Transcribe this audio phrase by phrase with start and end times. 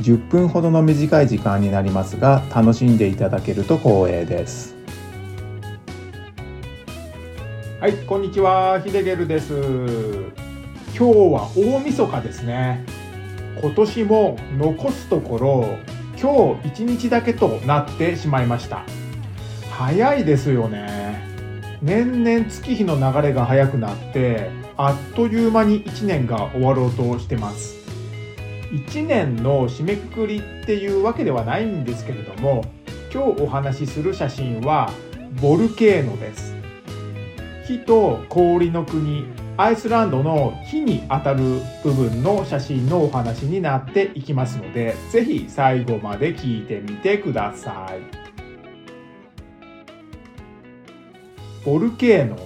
[0.00, 4.74] 10分ほどの短い時間になりますが楽しんでいただけると光栄です。
[7.80, 8.80] はいこんにちは。
[8.80, 9.52] ヒデゲルです。
[10.96, 12.84] 今日は大晦日ですね。
[13.62, 15.78] 今年も残すところ
[16.20, 18.84] 今日1日だけとなってしまいました。
[19.70, 21.28] 早いですよね。
[21.82, 27.89] 年々月日の流れが早くなってあっという間に1年が終わろうとしてます。
[28.70, 32.64] 1年の締めくくりっていうわけではないんですけれども
[33.12, 34.90] 今日お話しする写真は
[35.40, 36.54] ボルケーノです。
[37.66, 48.20] 火と氷の国アイスランドの火に当たる部分の写真のお話になっていきますので是非最後まで聞いてみてください。
[51.64, 52.38] ボルケーノ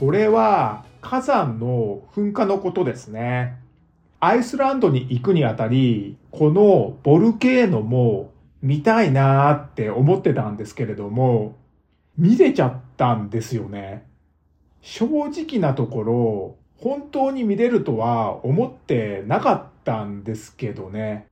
[0.00, 3.65] これは火山の噴火のことですね。
[4.20, 11.56] アイスランドに行くにあたり、このボルケーノも見たいなーって思ってたんですけれども、
[12.16, 14.06] 見れちゃったんですよね。
[14.80, 21.26] 正直なところ、本当に見れるとは思ってなかったんですけどね。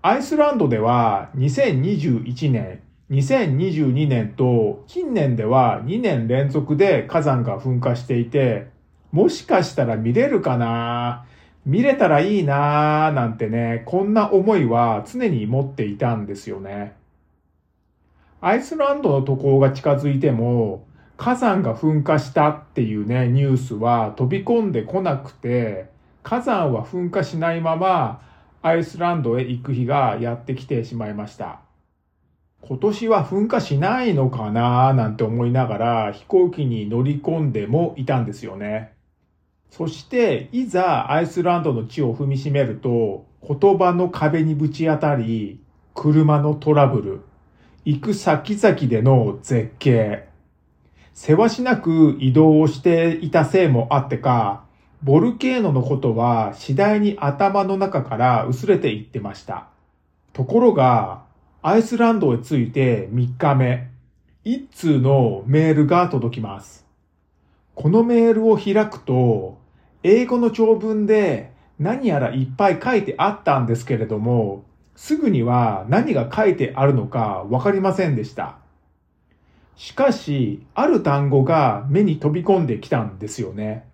[0.00, 2.80] アイスランドでは2021年、
[3.10, 8.68] 2022年と近年では2年連続で火山が噴火していて、
[9.12, 11.33] もしかしたら見れるかなー
[11.66, 16.94] 見れたらいいなーなんてね、こんな思いは常に持っていたんですよね。
[18.40, 25.86] アイスランドの渡航が近づいても、火山が噴火したっていうね、ニュースは飛び込んでこなくて、
[26.22, 28.20] 火山は噴火しないまま、
[28.60, 31.60] アイスランドへ行く日がやってきてしまいました。
[32.60, 38.93] 今年は噴火しないのかななんて思いながら飛行機に乗り込んでもいたんですよね。
[39.76, 45.58] そして、いざアイスランドの地を踏みしめると、言葉の壁にぶち当たり、
[45.94, 47.22] 車のトラブル、
[47.84, 50.28] 行く先々での絶景、
[51.12, 54.62] せわしなく移動をしていたせいもあってか、
[55.02, 59.66] ボルケーノのことは次第に頭の中から薄れていってました。
[60.32, 61.24] ところが、
[61.62, 63.88] アイスランドへ着いて3日目、
[64.44, 66.86] 一通のメールが届きます。
[67.74, 69.63] このメールを開くと、
[70.04, 78.58] 英語の長文で何やらいっぱい書いてあったんですけれども、すぐには何が書いてあるのかわかりませんでした。
[79.76, 83.88] しかし、ある単語が目に飛び込んできたんですよね。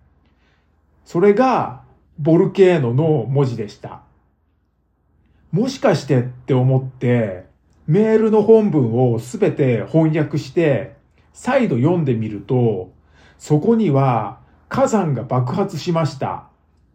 [1.05, 1.81] それが、
[2.19, 4.01] ボルケーノの文字でした。
[5.51, 7.45] もしかしてって思って、
[7.87, 10.93] メールの本文をすべて翻訳して、
[11.33, 12.91] 再度読んでみると、
[13.39, 14.40] そこには
[14.71, 16.45] 火山が爆発しました。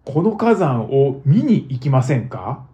[0.07, 2.65] この火山を見に行きませんか？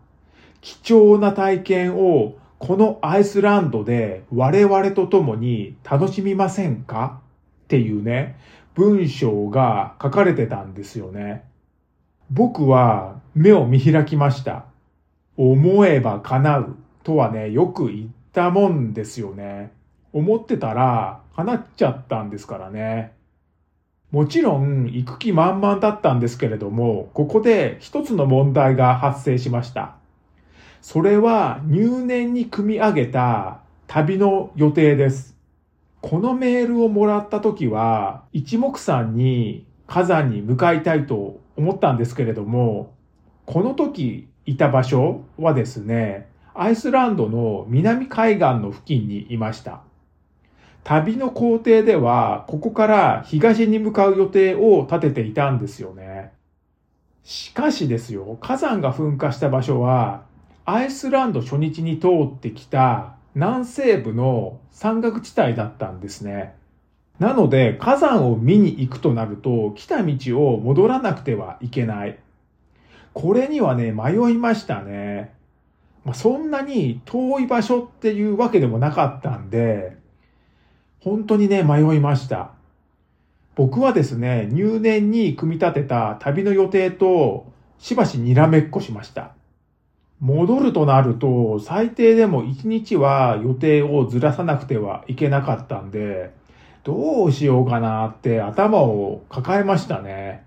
[0.61, 7.21] 貴重な体験をこのアイスランドで我々と共に楽しみませんか？
[7.65, 8.39] っていうね、
[8.75, 11.43] 文章が書かれてたんですよね。
[12.31, 14.67] 僕は目を見開きました。
[15.37, 19.73] 思えば叶うとはね、よく言ったもんですよね。
[20.13, 23.15] 思ってたら叶っちゃったんですからね。
[24.13, 29.97] もちろん行く気満々だったんですけれども、ここで一つの問題が発生しました。
[30.83, 35.35] それは入念に組み上げた旅の予定です。
[36.03, 42.93] このメールをもらった時は、一目散に火山に向かいたいと思ったんですけれども、
[43.47, 49.81] この時いた場所はですね、アイスランドの南海岸の付近にいました。
[50.85, 56.33] 旅の工程では、ここから東に向かう予定を立てていたんですよね。
[57.23, 60.25] しかしですよ、火山が噴火した場所は、
[60.65, 66.55] アイスランド初日に通ってきた南西部の山岳地帯だったんですね。
[67.19, 70.17] なので、火山を見に行くとなると、来た道
[70.53, 72.19] を戻らなくてはいけない。
[73.13, 75.33] これにはね、迷いましたね。
[76.05, 80.02] まあ、そんなに遠い場所っていうわけでもなかったんで、
[81.05, 82.53] 本当にね、迷いました。
[83.57, 89.33] 僕はですね、入念に組み立てた旅の予定としばしにらめっこしました。
[90.21, 96.33] 戻るとなると、最低でも1日は予定をずらさなくてはいけなかったんで、
[96.85, 100.45] どうしようかなって頭を抱えましたね。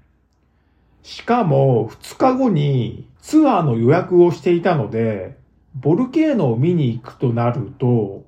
[1.04, 5.36] しかも2日後にツアーの予約をしていたので、
[5.76, 8.24] ボルケーノを見に行くとなると、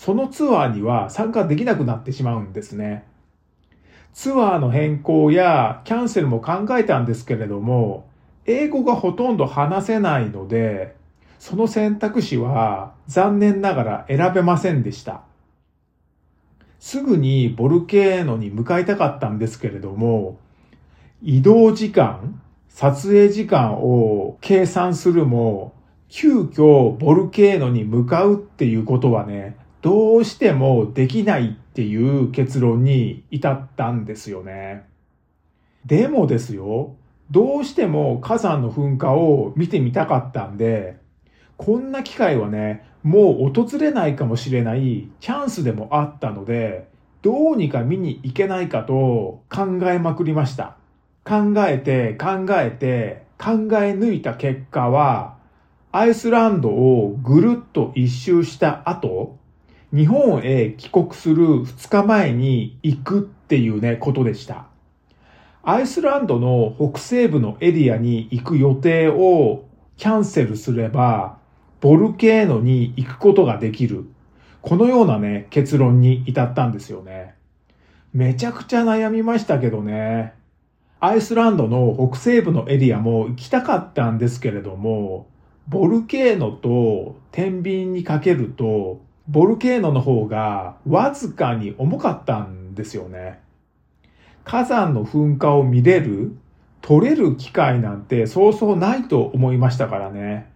[0.00, 3.04] そのツアーには参加できなくなってしまうんですね。
[4.14, 8.08] ツアーの変更やキャンセルも考えたんですけれども、
[8.46, 10.96] 英語がほとんど話せないので、
[11.38, 15.20] その選択肢は残念ながら選べませんでした。
[16.78, 20.38] すぐにボルケーノに向かいたかったんですけれども、
[21.20, 25.74] 移動時間、撮影時間を計算するも、
[26.08, 34.84] 急遽ボルケーノに向かうっていうことはね、どうしてもできないっていう結論に至ったんですよね。
[35.86, 36.94] でもですよ、
[37.30, 40.98] どうしても火山の噴火を見てみたかったんで、
[41.56, 46.88] こんな機会はね、もう訪れないかもしれないチャンスでもあったので、
[47.22, 50.76] どうにか見に行けないかと考えまくりました。
[51.24, 55.38] 考えて考えて考え抜いた結果は、
[55.92, 59.39] アイスランドをぐるっと一周した後、
[59.92, 64.66] 日本へ帰国する2日前に行くっていうね、ことでした。
[65.62, 69.64] アイスランドの北西部のエリアに行く予定を
[69.96, 71.38] キャンセルすれば、
[71.80, 74.04] ボルケーノに行くことができる。
[74.62, 77.34] このようなね、結論に至ったんですよね。
[78.12, 80.34] めちゃくちゃ悩みましたけどね。
[81.00, 85.26] アイスランドの北西部のエリアも行きたかったんですけれども、
[85.66, 93.38] ボルケーノと天秤にかけると、ボルケーノの方がわずかに重かったんですよね。
[94.44, 96.34] 火山の噴火を見れる、
[96.80, 100.50] 取れる機会なんてそうそうないと思いましたからね。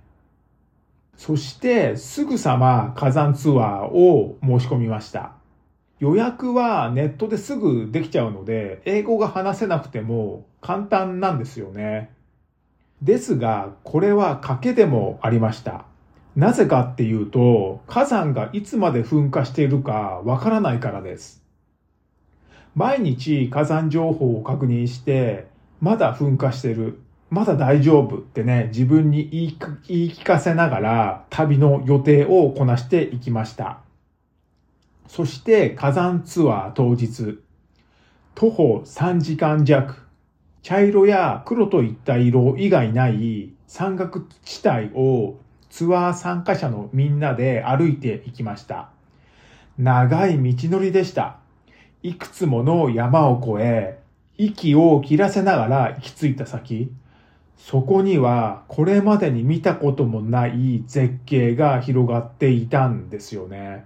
[1.16, 5.34] そしてすぐさま火山ツアーを申し込みました。
[6.00, 12.10] 予約はネットですぐできちゃうので、英語が話せなくても簡単なんですよね。
[13.02, 15.84] ですが、これは賭けでもありました。
[16.36, 21.44] なぜかっていうと、火山がいつまで噴火しているかわからないからです。
[22.74, 25.46] 毎日火山情報を確認して、
[25.80, 26.98] まだ噴火してる、
[27.30, 33.78] まだ大丈夫ってね、自分に言い言い聞かせながら旅の予定をこなしていきました。
[35.06, 37.38] そして火山ツアー当日、
[38.34, 40.08] 徒歩3時間弱、
[40.62, 45.38] 茶色や黒といった色以外ない山岳地帯を
[45.74, 48.90] ツアー参加者のみんなで歩いていきました。
[49.76, 51.38] 長い道のりでした。
[52.04, 53.98] いくつもの山を越え、
[54.38, 56.92] 息を切らせながら行き着いた先、
[57.56, 63.84] そこにはこれまでに見たこともない絶景が広がっていたんですよね。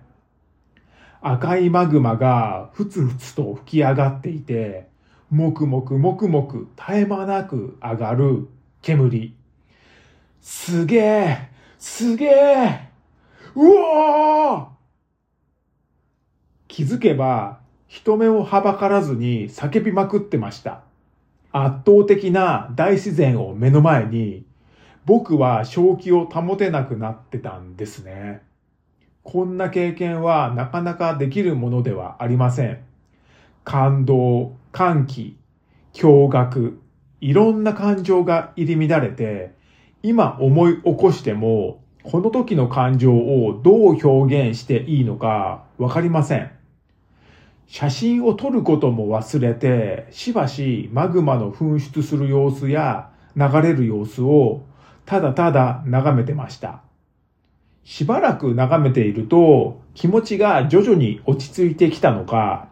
[1.23, 4.89] 赤いマグマがふつふつと吹き上がっていて、
[5.31, 8.47] もくもくもくもく絶え間なく上がる
[8.83, 9.35] 煙。
[10.43, 12.89] すげえすげえ
[13.55, 14.67] うおー
[16.67, 20.83] 気づけば人目をはばからずに叫びまくってました。
[21.51, 24.45] 圧倒的な大自然を目の前に、
[25.07, 28.43] 僕は正気を保てなくなってたんですね。
[29.23, 32.79] こんな経験はなかなかできるものではありません。
[33.65, 35.39] 感動、歓喜、
[35.95, 36.77] 驚愕、
[37.23, 39.58] いろんな感情が入り乱れて、
[40.03, 46.51] 今思い起こしても、この時の感情をどう表現していいのかわかりません。
[47.67, 54.63] 写真を撮ることも忘れて、しばしマグマの噴出する様子や流れる様子を
[55.05, 56.81] ただただ眺めてました。
[57.85, 62.69] しばらく眺めていると気持ちが徐々に落ち着いてきたのか、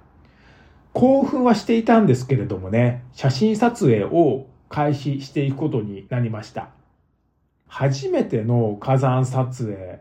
[0.93, 6.76] 興奮はしていたんですけれどもね、写真撮影を開始していくことになりました。
[7.69, 9.99] 初めての火山撮影。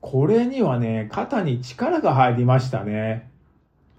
[0.00, 3.30] これにはね、肩に力が入りましたね。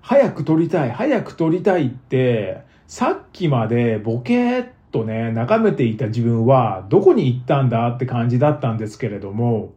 [0.01, 9.73] 早く撮りたい、早く撮りたいって、さっきまでボケーっとね、眺めていた自分はどこに行ったんだって感じだったんですけれども、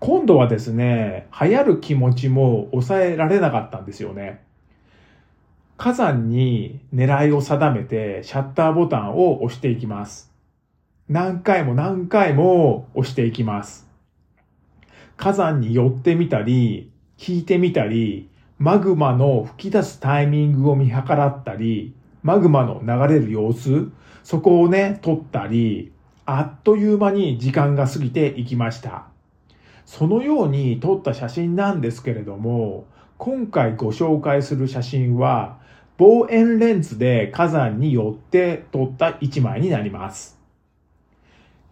[0.00, 4.42] 今度はですね、流行る気持ちも抑えられなかったんですよね。
[5.76, 10.33] 火山に狙いを定めてシャッターボタンを押していきます。
[11.06, 13.86] 何回も何回も押していきます。
[15.18, 23.90] 火山に寄ってみたり、聞いてみたり、マグマの吹き出すタイミングを見計らったり、マグマの流れる様子、
[24.22, 25.92] そこをね、撮ったり、
[26.24, 29.04] あっという間に時間が過ぎていきました。
[29.84, 32.86] そのように撮った写真なんですけれども、
[33.18, 35.58] 今回ご紹介する写真は、
[35.98, 40.33] 望遠レンズで火山に寄って撮った一枚になります。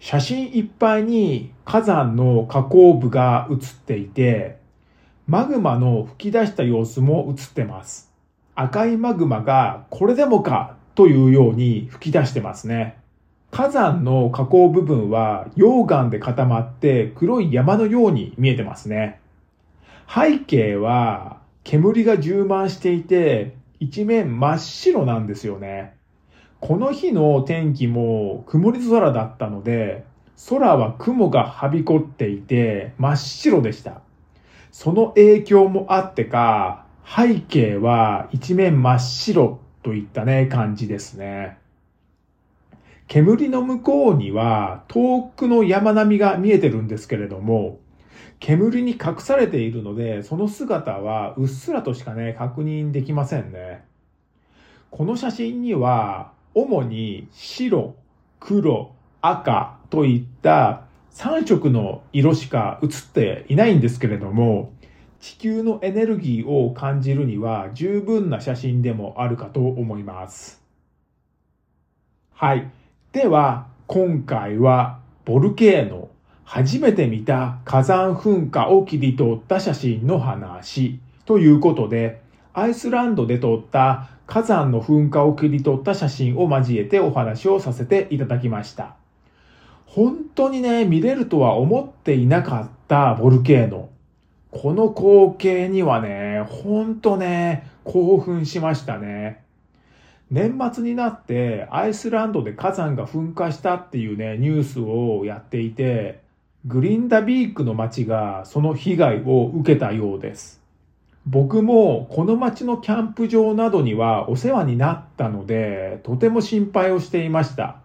[0.02, 4.58] 写真いっぱいに火山の火口部が写っていて、
[5.28, 8.12] マグマの吹き出した様子も写ってます。
[8.56, 12.98] 赤いマグマがこれでもかというように吹き出してますね。
[13.52, 19.20] 火山の火口部分は溶岩で固まって黒い山のように見えてますね。
[20.12, 25.94] 背景は煙が充満していて一面真っ白なんですよね。
[26.62, 30.04] この日の天気も曇り空だったので、
[30.48, 34.00] 空は雲がはびこっていて真っ白でした。
[34.70, 41.58] その影響もあってか、背景は一面真っ白といったね、感じですね。
[43.08, 47.80] 煙の向こうには遠くの山並みが見えてるんですけれども、
[48.38, 53.82] 煙に隠されているので、その姿はうっすらとしかね、確認できませんね。
[54.92, 57.94] この写真には、主に白、
[58.40, 64.72] 黒、赤といった3色の色しか写っていないんですけれども、
[65.20, 70.62] 地球のエネルギーを感じるには十分な写真でもあるかと思います。
[72.32, 72.70] はい。
[73.12, 76.08] では、今回はボルケーノ
[76.44, 82.20] 初めて見た火山噴火を切り取った写真の話ということで、
[82.52, 88.96] アイスランドで撮った火山の噴火を切り取った写真を交えてお話をさせていただきました。
[89.86, 93.90] 本当にね、見れるとは思っていなかったボルケーノ。
[94.50, 99.42] この光景にはね、ほんとね、興奮しましたね。
[100.30, 106.22] 年末になってアイスランドで火山が噴火したっていうね、ニュースをやっていて、
[106.64, 110.61] グリンダビークの街がその被害を受けたようです。
[111.26, 117.76] 僕もこの街のキャンプ場などにはお世話になったので、とても心配をしていました。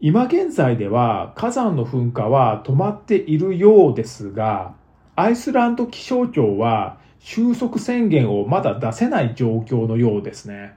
[0.00, 4.74] 今現在では火山の噴火は止まっているようですが、
[5.16, 10.76] アイスランド気象庁は収束宣言をまだ出せない状況のようですね。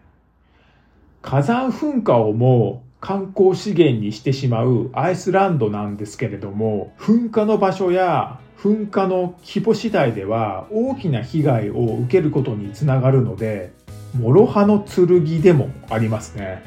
[1.22, 13.74] 火山噴火をもう観光資源にしてしまうアイスランドなんですけれども、噴火の場所や噴火の規模次第では大きな被害を受けることにつながるので、
[14.22, 16.64] 諸刃の剣でもありますね。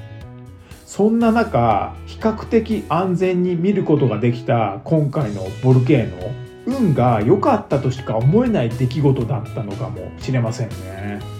[0.84, 6.32] そんな中、比較的安全に見ることができた今回のボルケーノ、
[6.66, 11.33] 運が良かったとしか思えない出来事だったのかもしれませんね。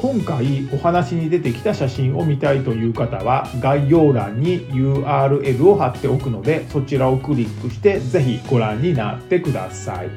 [0.00, 10.10] 今回お話に出てきた写真を見たいという方は概要欄に URL を貼っておくのでそちらをクリックしてぜひご覧になってください。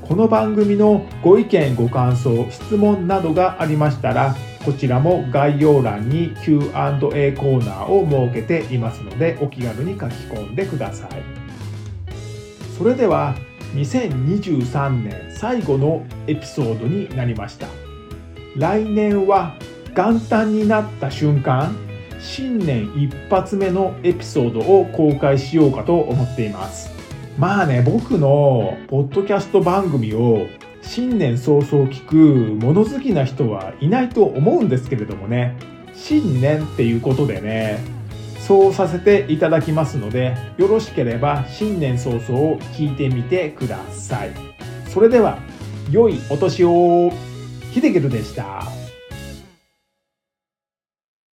[0.00, 11.10] この番組のご意見ご感想質問などがありましたらこちらも概要欄に Q&A コーナーを設けていますのでお気軽に書き込んでください。
[12.78, 13.34] それでは
[13.74, 17.83] 2023年最後のエピソードになりました。
[18.56, 19.56] 来年は
[19.96, 21.76] 元旦になった瞬間
[22.20, 26.90] 新年一発目のエピソードを公開しようかと思っています。
[27.36, 30.46] まあね僕のポッドキャスト番組を
[30.82, 32.14] 新年早々聞く
[32.64, 35.56] 物好きな人はいないと思うんですけれどもね。
[35.94, 37.78] 新年っていうことでね
[38.40, 44.30] そうさせていただきますのでよろしければ新年早々を聞いてみてください。
[44.88, 45.38] それでは
[45.90, 47.12] 良いお年を。
[47.74, 48.73] ヒデゲルでした。